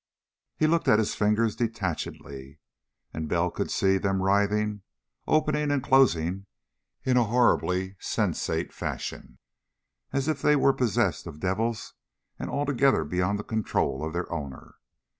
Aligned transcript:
He 0.57 0.65
looked 0.65 0.87
at 0.87 0.97
his 0.97 1.13
fingers 1.13 1.55
detachedly. 1.55 2.57
And 3.13 3.27
Bell 3.29 3.51
could 3.51 3.69
see 3.69 3.99
them 3.99 4.23
writhing, 4.23 4.81
opening 5.27 5.69
and 5.69 5.83
closing 5.83 6.47
in 7.03 7.17
a 7.17 7.25
horribly 7.25 7.97
sensate 7.99 8.73
fashion, 8.73 9.37
as 10.11 10.27
if 10.27 10.41
they 10.41 10.55
were 10.55 10.73
possessed 10.73 11.27
of 11.27 11.39
devils 11.39 11.93
and 12.39 12.49
altogether 12.49 13.03
beyond 13.03 13.37
the 13.37 13.43
control 13.43 14.03
of 14.03 14.13
their 14.13 14.31
owner. 14.33 14.73